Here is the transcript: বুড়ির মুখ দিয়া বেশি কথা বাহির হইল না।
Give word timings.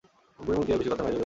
বুড়ির 0.45 0.57
মুখ 0.57 0.65
দিয়া 0.67 0.77
বেশি 0.79 0.91
কথা 0.93 1.03
বাহির 1.03 1.11
হইল 1.13 1.17
না। 1.17 1.19